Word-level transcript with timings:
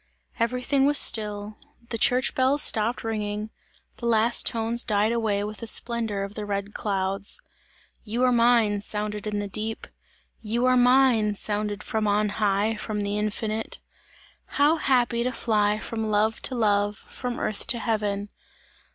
Everything 0.39 0.87
was 0.87 0.97
still; 0.97 1.59
the 1.89 1.97
church 1.99 2.33
bells 2.33 2.63
stopped 2.63 3.03
ringing; 3.03 3.51
the 3.97 4.07
last 4.07 4.47
tones 4.47 4.83
died 4.83 5.11
away 5.11 5.43
with 5.43 5.57
the 5.59 5.67
splendour 5.67 6.23
of 6.23 6.33
the 6.33 6.43
red 6.43 6.73
clouds. 6.73 7.39
"You 8.03 8.23
are 8.23 8.31
mine!" 8.31 8.81
sounded 8.81 9.27
in 9.27 9.37
the 9.37 9.47
deep. 9.47 9.85
"You 10.41 10.65
are 10.65 10.75
mine!" 10.75 11.35
sounded 11.35 11.83
from 11.83 12.07
on 12.07 12.29
high, 12.29 12.75
from 12.77 13.01
the 13.01 13.19
infinite. 13.19 13.77
How 14.45 14.77
happy 14.77 15.23
to 15.23 15.31
fly 15.31 15.77
from 15.77 16.05
love 16.09 16.41
to 16.47 16.55
love, 16.55 16.97
from 16.97 17.39
earth 17.39 17.67
to 17.67 17.77
heaven! 17.77 18.29